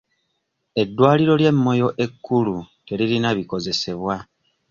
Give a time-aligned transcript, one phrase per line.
[0.81, 2.55] Eddwaliro ly'e Moyo ekkulu
[2.85, 4.15] teririna bikozesebwa.